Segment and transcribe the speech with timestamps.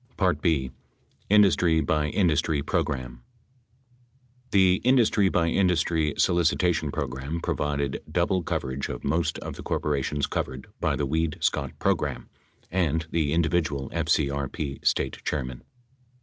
[0.41, 0.71] B.
[1.29, 3.21] Industry by Industry Program
[4.49, 10.25] The industry by industry solicitation program provided double cov erage of most of the corporations
[10.25, 12.29] covered by the Weed Scott program
[12.71, 15.61] and the individual FCRP State chairmen.